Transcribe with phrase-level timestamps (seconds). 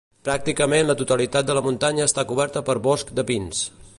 [0.27, 3.65] Pràcticament la totalitat de la muntanya està coberta per boscs de pins.